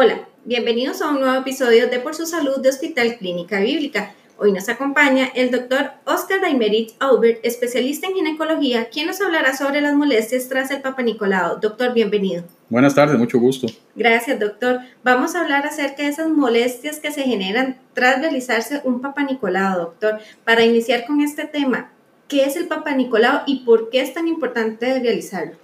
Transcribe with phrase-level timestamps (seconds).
[0.00, 4.14] Hola, bienvenidos a un nuevo episodio de Por su Salud de Hospital Clínica Bíblica.
[4.38, 9.80] Hoy nos acompaña el doctor Oscar Daimerit Aubert, especialista en ginecología, quien nos hablará sobre
[9.80, 11.58] las molestias tras el Papa Nicolau.
[11.58, 12.44] Doctor, bienvenido.
[12.68, 13.66] Buenas tardes, mucho gusto.
[13.96, 14.78] Gracias, doctor.
[15.02, 19.78] Vamos a hablar acerca de esas molestias que se generan tras realizarse un Papa Nicolau,
[19.78, 20.20] doctor.
[20.44, 21.90] Para iniciar con este tema,
[22.28, 25.54] ¿qué es el Papa Nicolau y por qué es tan importante realizarlo?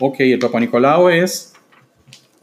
[0.00, 1.52] Ok, el Papa Nicolau es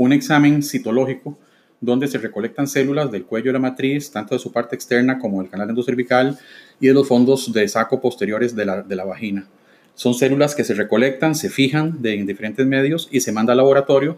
[0.03, 1.37] un examen citológico
[1.79, 5.41] donde se recolectan células del cuello de la matriz, tanto de su parte externa como
[5.41, 6.37] del canal endocervical
[6.79, 9.47] y de los fondos de saco posteriores de la, de la vagina.
[9.95, 14.17] Son células que se recolectan, se fijan en diferentes medios y se manda al laboratorio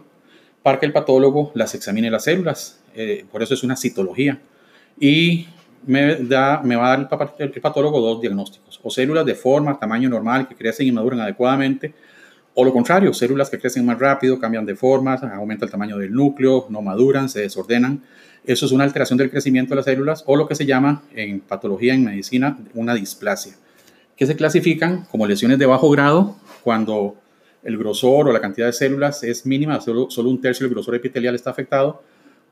[0.62, 2.80] para que el patólogo las examine las células.
[2.94, 4.40] Eh, por eso es una citología.
[4.98, 5.46] Y
[5.86, 9.78] me, da, me va a dar el, el patólogo dos diagnósticos, o células de forma,
[9.78, 11.94] tamaño normal, que crecen y maduran adecuadamente,
[12.58, 16.10] o lo contrario, células que crecen más rápido, cambian de forma, aumenta el tamaño del
[16.10, 18.02] núcleo, no maduran, se desordenan.
[18.46, 21.40] Eso es una alteración del crecimiento de las células o lo que se llama en
[21.40, 23.56] patología, en medicina, una displasia,
[24.16, 27.16] que se clasifican como lesiones de bajo grado cuando
[27.62, 30.94] el grosor o la cantidad de células es mínima, solo, solo un tercio del grosor
[30.94, 32.02] epitelial está afectado,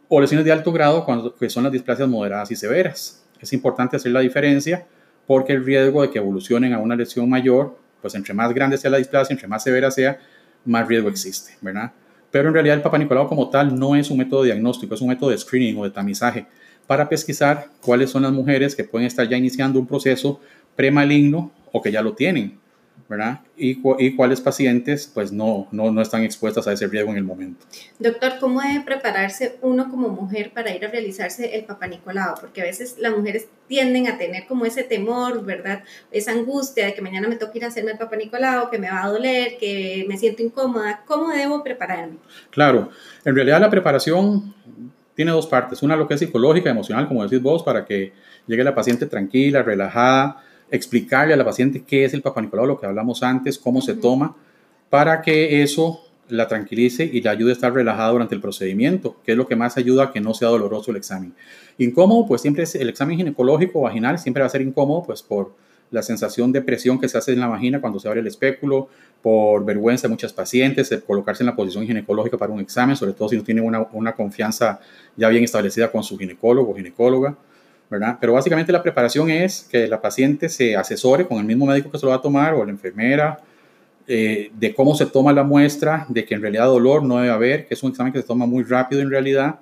[0.09, 3.25] o lesiones de alto grado cuando que son las displasias moderadas y severas.
[3.41, 4.87] Es importante hacer la diferencia
[5.27, 8.91] porque el riesgo de que evolucionen a una lesión mayor pues entre más grande sea
[8.91, 10.19] la displasia, entre más severa sea,
[10.67, 11.91] más riesgo existe, ¿verdad?
[12.31, 15.09] Pero en realidad el Papa Nicolau como tal no es un método diagnóstico, es un
[15.09, 16.45] método de screening o de tamizaje
[16.87, 20.39] para pesquisar cuáles son las mujeres que pueden estar ya iniciando un proceso
[20.77, 22.59] premaligno o que ya lo tienen,
[23.09, 23.41] ¿verdad?
[23.57, 27.25] Y, y, cuáles pacientes pues no, no, no, están expuestas a ese riesgo en el
[27.25, 27.67] momento.
[27.99, 32.35] Doctor, ¿cómo debe prepararse uno como mujer para ir a realizarse el Papa Nicolau?
[32.41, 35.85] Porque a veces las mujeres tienden a tener como ese temor, ¿verdad?
[36.11, 38.91] Esa angustia de que mañana me toca ir a hacerme el Papa Nicolau, que me
[38.91, 41.03] va a doler, que me siento incómoda.
[41.07, 42.17] ¿Cómo debo prepararme?
[42.51, 42.91] Claro,
[43.25, 44.55] en realidad la preparación
[45.15, 45.83] tiene dos partes.
[45.83, 48.13] Una lo que es psicológica, emocional, como decís vos, para que
[48.47, 50.43] llegue la paciente tranquila, relajada,
[50.75, 53.95] explicarle a la paciente qué es el Papa Nicolau, lo que hablamos antes, cómo se
[53.95, 54.37] toma,
[54.91, 59.33] para que eso la tranquilice y le ayude a estar relajada durante el procedimiento, que
[59.33, 61.35] es lo que más ayuda a que no sea doloroso el examen.
[61.79, 65.53] Incómodo, pues siempre es el examen ginecológico vaginal siempre va a ser incómodo, pues por
[65.91, 68.89] la sensación de presión que se hace en la vagina cuando se abre el espéculo,
[69.23, 73.13] por vergüenza de muchas pacientes, de colocarse en la posición ginecológica para un examen, sobre
[73.13, 74.81] todo si no tiene una, una confianza
[75.17, 77.37] ya bien establecida con su ginecólogo o ginecóloga.
[78.21, 81.99] Pero básicamente la preparación es que la paciente se asesore con el mismo médico que
[81.99, 83.39] se lo va a tomar o la enfermera
[84.07, 87.67] eh, de cómo se toma la muestra, de que en realidad dolor no debe haber,
[87.67, 89.61] que es un examen que se toma muy rápido en realidad,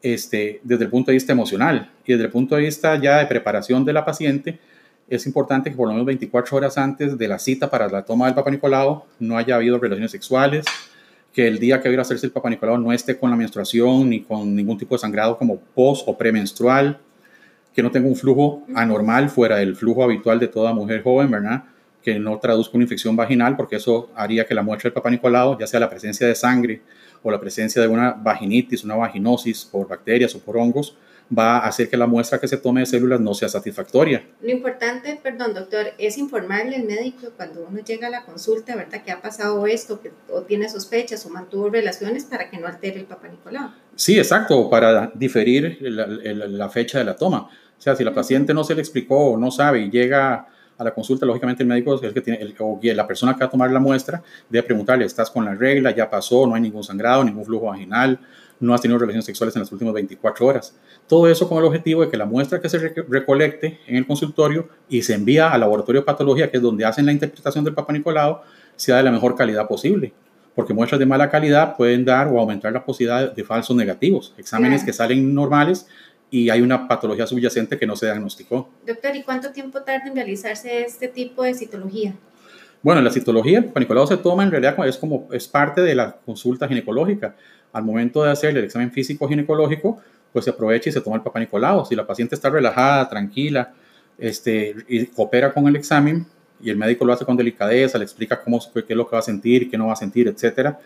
[0.00, 1.90] este, desde el punto de vista emocional.
[2.04, 4.60] Y desde el punto de vista ya de preparación de la paciente,
[5.08, 8.26] es importante que por lo menos 24 horas antes de la cita para la toma
[8.26, 10.64] del Papa Nicolau no haya habido relaciones sexuales,
[11.32, 14.08] que el día que va a hacerse el Papa Nicolau no esté con la menstruación
[14.08, 17.00] ni con ningún tipo de sangrado como post o premenstrual,
[17.74, 21.64] que no tenga un flujo anormal fuera del flujo habitual de toda mujer joven, ¿verdad?
[22.02, 25.58] Que no traduzca una infección vaginal, porque eso haría que la muestra del Papa Nicolau,
[25.58, 26.82] ya sea la presencia de sangre
[27.22, 30.96] o la presencia de una vaginitis, una vaginosis por bacterias o por hongos,
[31.36, 34.24] va a hacer que la muestra que se tome de células no sea satisfactoria.
[34.42, 39.02] Lo importante, perdón doctor, es informarle al médico cuando uno llega a la consulta, ¿verdad?
[39.02, 43.00] Que ha pasado esto, que o tiene sospechas o mantuvo relaciones para que no altere
[43.00, 43.70] el Papa Nicolau.
[43.96, 47.48] Sí, exacto, para diferir la, la, la fecha de la toma.
[47.78, 50.84] O sea, si la paciente no se le explicó o no sabe y llega a
[50.84, 53.46] la consulta, lógicamente el médico es el que tiene, el, o la persona que va
[53.46, 55.90] a tomar la muestra debe preguntarle, ¿estás con la regla?
[55.92, 56.46] ¿Ya pasó?
[56.46, 57.22] ¿No hay ningún sangrado?
[57.24, 58.18] ¿Ningún flujo vaginal?
[58.60, 60.74] ¿No has tenido relaciones sexuales en las últimas 24 horas?
[61.06, 64.68] Todo eso con el objetivo de que la muestra que se recolecte en el consultorio
[64.88, 67.92] y se envía al laboratorio de patología, que es donde hacen la interpretación del Papa
[67.92, 68.40] Nicolau,
[68.76, 70.12] sea de la mejor calidad posible.
[70.54, 74.34] Porque muestras de mala calidad pueden dar o aumentar la posibilidad de falsos negativos.
[74.38, 74.86] Exámenes yeah.
[74.86, 75.88] que salen normales
[76.34, 78.68] y hay una patología subyacente que no se diagnosticó.
[78.84, 82.16] Doctor, ¿y cuánto tiempo tarda en realizarse este tipo de citología?
[82.82, 86.16] Bueno, la citología, el panicolado se toma en realidad es como es parte de la
[86.26, 87.36] consulta ginecológica.
[87.72, 90.00] Al momento de hacer el examen físico ginecológico,
[90.32, 91.86] pues se aprovecha y se toma el papá Nicolau.
[91.86, 93.72] Si la paciente está relajada, tranquila,
[94.18, 96.26] este, y coopera con el examen
[96.60, 99.20] y el médico lo hace con delicadeza, le explica cómo, qué es lo que va
[99.20, 100.80] a sentir, qué no va a sentir, etcétera,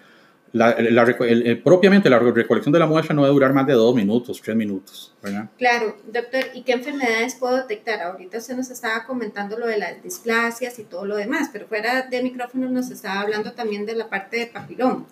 [0.53, 3.75] la, la, el, el, propiamente la recolección de la muestra no debe durar más de
[3.75, 5.51] dos minutos, tres minutos, ¿verdad?
[5.59, 8.01] Claro, doctor, ¿y qué enfermedades puedo detectar?
[8.01, 12.03] Ahorita usted nos estaba comentando lo de las displasias y todo lo demás, pero fuera
[12.03, 15.07] de micrófono nos estaba hablando también de la parte de papiloma.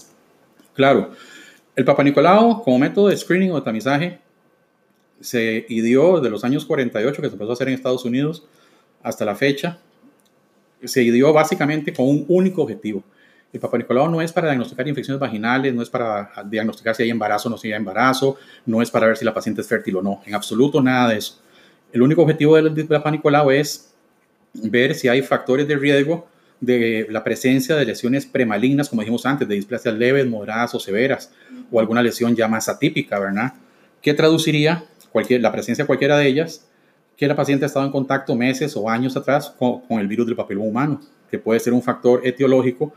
[0.74, 1.12] Claro,
[1.74, 4.20] el Papa Nicolau como método de screening o de tamizaje
[5.20, 8.46] se ideó desde los años 48 que se empezó a hacer en Estados Unidos
[9.02, 9.78] hasta la fecha,
[10.82, 13.02] se ideó básicamente con un único objetivo,
[13.52, 17.10] El Papa Nicolau no es para diagnosticar infecciones vaginales, no es para diagnosticar si hay
[17.10, 19.96] embarazo o no si hay embarazo, no es para ver si la paciente es fértil
[19.96, 21.40] o no, en absoluto nada de eso.
[21.92, 23.94] El único objetivo del Papa Nicolau es
[24.52, 26.26] ver si hay factores de riesgo
[26.60, 31.32] de la presencia de lesiones premalignas, como dijimos antes, de displasias leves, moderadas o severas,
[31.70, 33.54] o alguna lesión ya más atípica, ¿verdad?
[34.02, 36.66] ¿Qué traduciría la presencia de cualquiera de ellas?
[37.16, 40.36] Que la paciente ha estado en contacto meses o años atrás con, el virus del
[40.36, 42.92] papiloma humano, que puede ser un factor etiológico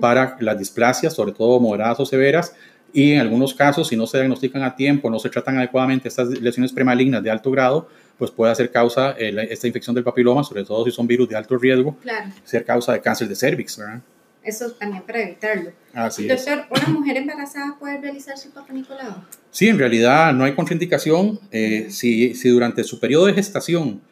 [0.00, 2.54] para las displasias, sobre todo moderadas o severas,
[2.92, 6.28] y en algunos casos, si no se diagnostican a tiempo, no se tratan adecuadamente estas
[6.28, 10.64] lesiones premalignas de alto grado, pues puede ser causa, eh, esta infección del papiloma, sobre
[10.64, 11.96] todo si son virus de alto riesgo,
[12.44, 14.00] ser causa de cáncer de cervix, ¿verdad?
[14.44, 15.72] Eso también para evitarlo.
[15.94, 19.24] Así Doctor, ¿una mujer embarazada puede realizar su papá Nicolau?
[19.50, 21.40] Sí, en realidad no hay contraindicación.
[21.50, 24.02] Eh, si, si, durante su periodo de gestación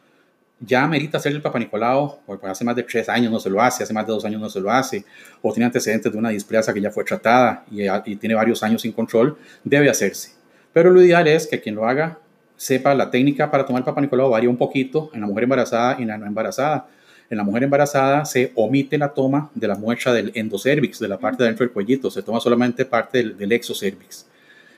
[0.58, 3.60] ya merita hacer el papá Nicolau, porque hace más de tres años no se lo
[3.60, 5.04] hace, hace más de dos años no se lo hace,
[5.42, 8.82] o tiene antecedentes de una displasia que ya fue tratada y, y tiene varios años
[8.82, 10.32] sin control, debe hacerse.
[10.72, 12.18] Pero lo ideal es que quien lo haga
[12.56, 15.96] sepa la técnica para tomar el Papa Nicolau varía un poquito en la mujer embarazada
[15.98, 16.86] y en la no embarazada.
[17.32, 21.18] En la mujer embarazada se omite la toma de la muestra del endocervix, de la
[21.18, 24.26] parte de dentro del cuellito, se toma solamente parte del, del exocervix.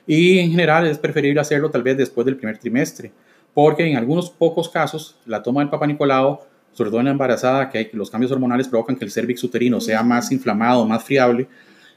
[0.07, 3.11] Y en general es preferible hacerlo tal vez después del primer trimestre,
[3.53, 6.39] porque en algunos pocos casos la toma del Papa Nicolau,
[6.71, 10.01] sobre todo en la embarazada, que, los cambios hormonales provocan que el cervix uterino sea
[10.01, 11.49] más inflamado, más friable,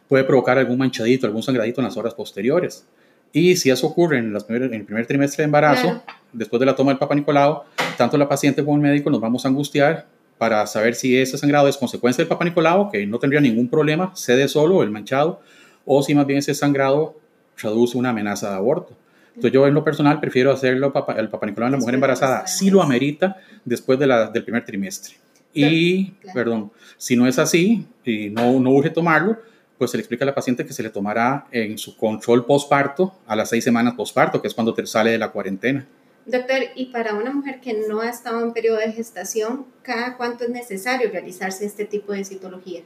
[0.08, 2.84] puede provocar algún manchadito, algún sangradito en las horas posteriores.
[3.32, 6.02] Y si eso ocurre en, el primer trimestre de embarazo,
[6.32, 7.62] después de la toma del Papa Nicolau,
[7.96, 11.68] tanto la paciente como el médico nos vamos a angustiar para saber si ese sangrado
[11.68, 15.40] es consecuencia del Papa Nicolau, que no tendría ningún problema, cede solo el manchado,
[15.84, 17.16] o si más bien ese sangrado
[17.60, 18.96] traduce una amenaza de aborto.
[19.28, 22.70] Entonces yo en lo personal prefiero hacerlo el Papa Nicolau en la mujer embarazada, si
[22.70, 25.14] lo amerita, después de la, del primer trimestre.
[25.52, 29.38] Y, perdón, si no es así y no, no urge tomarlo,
[29.78, 33.14] pues se le explica a la paciente que se le tomará en su control postparto
[33.26, 35.86] a las seis semanas postparto, que es cuando te sale de la cuarentena.
[36.28, 40.44] Doctor, y para una mujer que no ha estado en periodo de gestación, ¿cada cuánto
[40.44, 42.82] es necesario realizarse este tipo de citología?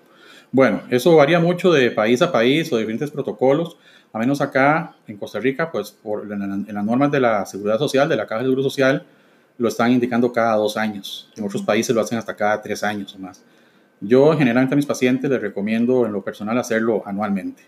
[0.52, 3.76] Bueno, eso varía mucho de país a país o de diferentes protocolos.
[4.12, 8.08] A menos acá en Costa Rica, pues por, en, las normas de la Seguridad Social,
[8.08, 9.04] de la Caja de Seguro Social,
[9.58, 11.28] lo están indicando cada dos años.
[11.36, 13.42] En otros países lo hacen hasta cada tres años o más.
[14.04, 17.62] Yo generalmente a mis pacientes les recomiendo en lo personal hacerlo anualmente,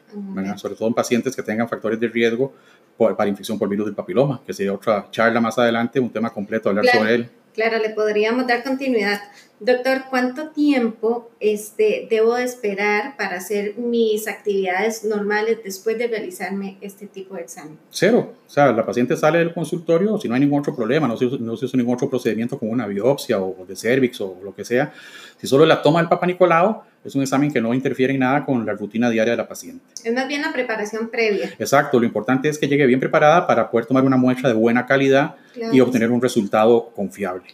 [0.57, 2.53] sobre todo en pacientes que tengan factores de riesgo
[2.99, 6.69] para infección por virus del papiloma, que sería otra charla más adelante, un tema completo,
[6.69, 7.31] hablar sobre él.
[7.55, 9.21] Claro, le podríamos dar continuidad.
[9.61, 16.77] Doctor, ¿cuánto tiempo este, debo de esperar para hacer mis actividades normales después de realizarme
[16.81, 17.79] este tipo de examen?
[17.89, 18.35] Cero.
[18.47, 21.27] O sea, la paciente sale del consultorio si no hay ningún otro problema, no se,
[21.39, 24.65] no se hizo ningún otro procedimiento como una biopsia o de cervix o lo que
[24.65, 24.93] sea.
[25.41, 28.45] Si solo la toma del Papa Nicolau, es un examen que no interfiere en nada
[28.45, 29.85] con la rutina diaria de la paciente.
[30.03, 31.50] Es más bien la preparación previa.
[31.59, 34.87] Exacto, lo importante es que llegue bien preparada para poder tomar una muestra de buena
[34.87, 35.37] calidad
[35.73, 37.45] y obtener un resultado confiable.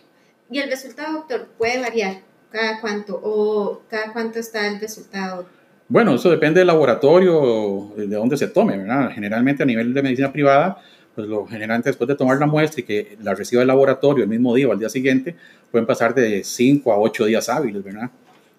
[0.50, 5.46] ¿Y el resultado, doctor, puede variar cada cuánto o cada cuánto está el resultado?
[5.88, 9.10] Bueno, eso depende del laboratorio, de dónde se tome, ¿verdad?
[9.12, 10.78] Generalmente a nivel de medicina privada,
[11.14, 14.30] pues lo generalmente después de tomar la muestra y que la reciba el laboratorio el
[14.30, 15.36] mismo día o al día siguiente,
[15.70, 18.10] pueden pasar de 5 a 8 días hábiles, ¿verdad?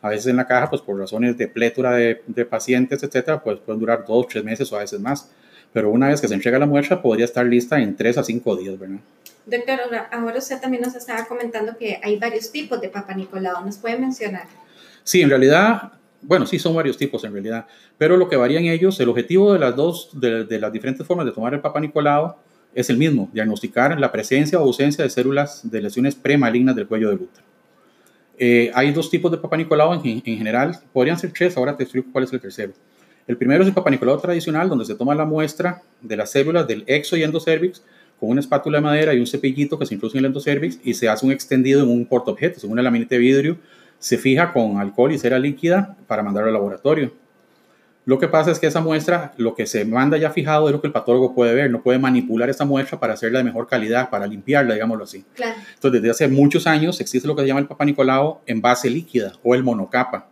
[0.02, 3.60] A veces en la caja, pues por razones de plétora de, de pacientes, etcétera, pues
[3.60, 5.30] pueden durar 2, 3 meses o a veces más.
[5.74, 8.56] Pero una vez que se entrega la muestra, podría estar lista en 3 a 5
[8.58, 9.00] días, ¿verdad?
[9.46, 9.80] Doctor,
[10.12, 13.66] ahora usted también nos estaba comentando que hay varios tipos de Papa Nicolau.
[13.66, 14.46] ¿Nos puede mencionar?
[15.04, 17.66] Sí, en realidad, bueno, sí son varios tipos en realidad,
[17.98, 21.06] pero lo que varía en ellos, el objetivo de las dos, de, de las diferentes
[21.08, 22.36] formas de tomar el Papa Nicolau
[22.74, 27.10] es el mismo, diagnosticar la presencia o ausencia de células de lesiones premalignas del cuello
[27.10, 27.46] del útero.
[28.38, 31.84] Eh, hay dos tipos de Papa Nicolau en, en, general, podrían ser tres, ahora te
[31.84, 32.74] explico cuál es el tercero.
[33.28, 36.68] El primero es el Papa Nicolau tradicional, donde se toma la muestra de las células
[36.68, 37.84] del exo y endocervix
[38.20, 40.94] con una espátula de madera y un cepillito que se introduce en el endocervix y
[40.94, 43.58] se hace un extendido en un portaobjeto, según una laminita de vidrio,
[44.00, 47.14] se fija con alcohol y cera líquida para mandarlo al laboratorio.
[48.06, 50.82] Lo que pasa es que esa muestra, lo que se manda ya fijado es lo
[50.82, 54.10] que el patólogo puede ver, no puede manipular esa muestra para hacerla de mejor calidad,
[54.10, 55.24] para limpiarla, digámoslo así.
[55.36, 55.56] Claro.
[55.76, 58.90] Entonces, desde hace muchos años existe lo que se llama el Papa Nicolau en base
[58.90, 60.30] líquida o el monocapa,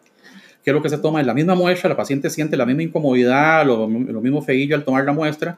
[0.69, 3.65] es lo que se toma en la misma muestra, la paciente siente la misma incomodidad,
[3.65, 5.57] lo, lo mismo feillo al tomar la muestra,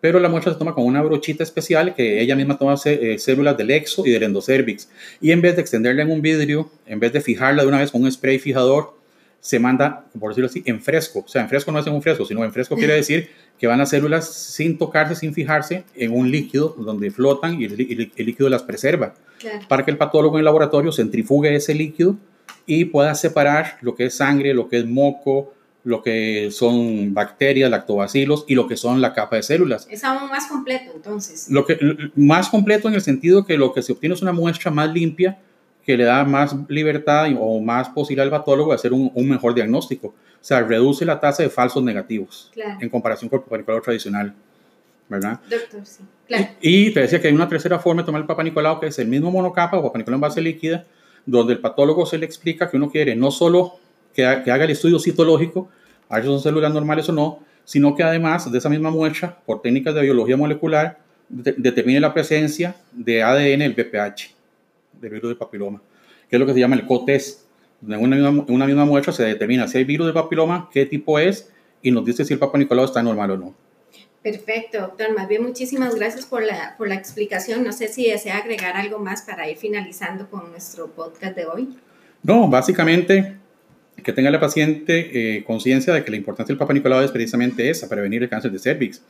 [0.00, 3.56] pero la muestra se toma con una brochita especial que ella misma toma eh, células
[3.56, 4.88] del exo y del endocervix.
[5.20, 7.90] Y en vez de extenderla en un vidrio, en vez de fijarla de una vez
[7.90, 8.96] con un spray fijador,
[9.40, 11.20] se manda, por decirlo así, en fresco.
[11.20, 13.66] O sea, en fresco no es en un fresco, sino en fresco quiere decir que
[13.66, 18.48] van las células sin tocarse, sin fijarse, en un líquido donde flotan y el, líquido
[18.48, 19.14] las preserva.
[19.68, 22.16] Para que el patólogo en el laboratorio centrifugue ese líquido
[22.68, 27.70] y pueda separar lo que es sangre, lo que es moco, lo que son bacterias,
[27.70, 29.88] lactobacilos y lo que son la capa de células.
[29.90, 31.50] Es aún más completo entonces.
[31.50, 31.78] Lo que,
[32.14, 35.38] más completo en el sentido que lo que se obtiene es una muestra más limpia
[35.82, 39.54] que le da más libertad o más posibilidad al patólogo de hacer un, un mejor
[39.54, 40.08] diagnóstico.
[40.08, 44.34] O sea, reduce la tasa de falsos negativos en comparación con el papá tradicional.
[45.08, 45.40] ¿Verdad?
[45.48, 46.02] Doctor, sí.
[46.26, 46.48] Claro.
[46.60, 48.98] Y, te decía que hay una tercera forma de tomar el papá Nicolau, que es
[48.98, 50.84] el mismo monocapa o papá Nicolau en base líquida,
[51.28, 53.74] donde el patólogo se le explica que uno quiere no solo
[54.14, 55.68] que, haga el estudio citológico,
[56.08, 59.38] a ver si son células normales o no, sino que además de esa misma muestra,
[59.44, 64.34] por técnicas de biología molecular, determine la presencia de ADN, el BPH,
[65.00, 65.82] del virus del papiloma,
[66.30, 67.42] que es lo que se llama el co-test.
[67.86, 71.18] En una misma, una misma muestra se determina si hay virus del papiloma, qué tipo
[71.18, 73.54] es, y nos dice si el Papa Nicolau está normal o no.
[74.22, 75.14] Perfecto, doctor.
[75.14, 77.64] Más bien, muchísimas gracias por la, por la explicación.
[77.64, 81.78] No sé si desea agregar algo más para ir finalizando con nuestro podcast de hoy.
[82.22, 83.36] No, básicamente
[84.02, 87.68] que tenga la paciente eh, conciencia de que la importancia del Papa Nicolau es precisamente
[87.68, 89.02] esa, prevenir el cáncer de cervix.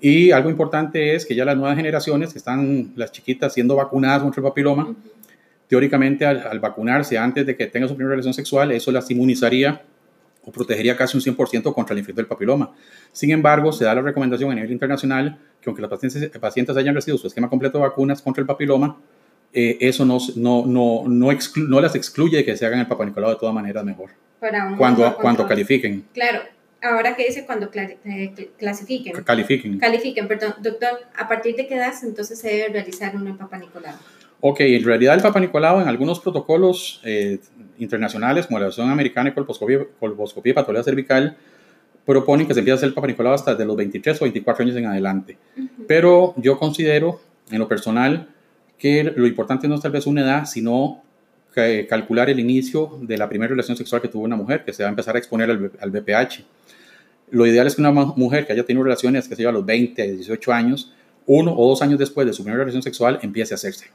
[0.00, 4.22] Y algo importante es que ya las nuevas generaciones, que están las chiquitas siendo vacunadas
[4.22, 4.94] contra el papiloma,
[5.68, 9.82] teóricamente al, vacunarse antes de que tenga su primera relación sexual, eso las inmunizaría
[10.44, 12.72] o protegería casi un 100% contra el infecto del papiloma.
[13.12, 16.94] Sin embargo, se da la recomendación a nivel internacional que aunque las pacientes, pacientes hayan
[16.94, 18.98] recibido su esquema completo de vacunas contra el papiloma,
[19.52, 23.04] eh, eso no, no, no, no, no, las excluye de que se hagan el Papa
[23.04, 24.10] Nicolau de todas maneras mejor.
[24.76, 26.04] cuando, cuando califiquen.
[26.12, 26.40] Claro,
[26.82, 29.22] ahora que dice cuando eh, clasifiquen.
[29.22, 29.78] Califiquen.
[29.78, 30.54] Califiquen, perdón.
[30.60, 33.94] Doctor, ¿a partir de qué edad entonces se debe realizar un Papa Nicolau?
[34.40, 37.38] Ok, en realidad el Papa Nicolau en algunos protocolos eh,
[37.78, 41.36] internacionales, como la Asociación Americana de Colposcopía, Colposcopía y Patología Cervical,
[42.04, 44.64] proponen que se empiece a hacer el Papa Nicolau hasta de los 23 o 24
[44.64, 45.38] años en adelante.
[45.86, 48.28] Pero yo considero, en lo personal,
[48.78, 51.02] que lo importante no es tal vez una edad, sino
[51.88, 54.88] calcular el inicio de la primera relación sexual que tuvo una mujer, que se va
[54.88, 56.44] a empezar a exponer al, al BPH.
[57.30, 59.64] Lo ideal es que una mujer que haya tenido relaciones que se lleva a los
[59.64, 60.92] 20, 18 años,
[61.26, 63.86] uno o dos años después de su primera relación sexual, empiece a hacerse.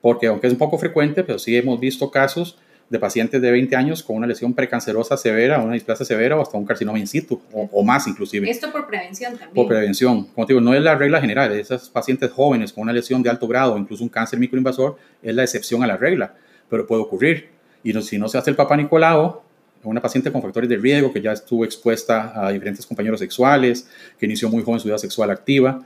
[0.00, 2.58] Porque aunque es un poco frecuente, pero sí hemos visto casos
[2.90, 6.56] de pacientes de 20 años con una lesión precancerosa severa, una displasia severa o hasta
[6.56, 8.48] un carcinoma in situ o, más inclusive.
[8.48, 9.54] Esto por prevención también.
[9.54, 10.24] Por prevención.
[10.34, 11.52] Como te digo, no es la regla general.
[11.52, 15.34] Esas pacientes jóvenes con una lesión de alto grado o incluso un cáncer microinvasor es
[15.34, 16.34] la excepción a la regla,
[16.70, 17.50] pero puede ocurrir.
[17.84, 19.42] Y si no se hace el papá Nicolau,
[19.84, 24.26] una paciente con factores de riesgo que ya estuvo expuesta a diferentes compañeros sexuales, que
[24.26, 25.84] inició muy joven su vida sexual activa,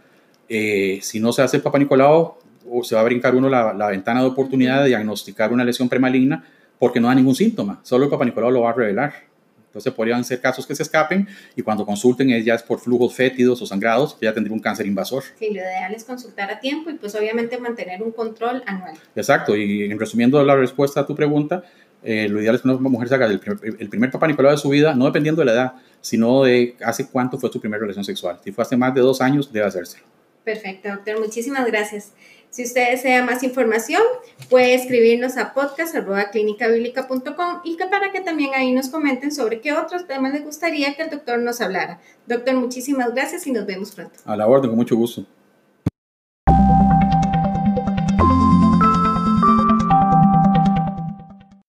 [0.49, 2.37] eh, si no se hace el papá Nicolau,
[2.85, 6.45] se va a brincar uno la, la ventana de oportunidad de diagnosticar una lesión premaligna
[6.79, 9.33] porque no da ningún síntoma, solo el Papa Nicolau lo va a revelar.
[9.73, 11.27] Entonces podrían ser casos que se escapen
[11.57, 14.87] y cuando consulten ya es por flujos fétidos o sangrados, que ya tendría un cáncer
[14.87, 15.25] invasor.
[15.39, 18.93] Sí, lo ideal es consultar a tiempo y pues obviamente mantener un control anual.
[19.17, 21.65] Exacto, y en resumiendo la respuesta a tu pregunta,
[22.03, 24.53] eh, lo ideal es que una mujer se haga el primer, el primer Papa Nicolau
[24.53, 27.81] de su vida, no dependiendo de la edad, sino de hace cuánto fue su primera
[27.81, 28.41] relación sexual.
[28.45, 30.01] Si fue hace más de dos años, debe hacerse.
[30.45, 32.13] Perfecto, doctor, muchísimas gracias.
[32.53, 34.03] Si usted desea más información,
[34.51, 40.07] puede escribirnos a podcast.clinicabiblica.com y que para que también ahí nos comenten sobre qué otros
[40.07, 41.99] temas les gustaría que el doctor nos hablara.
[42.27, 44.21] Doctor, muchísimas gracias y nos vemos pronto.
[44.27, 45.25] A la orden, con mucho gusto.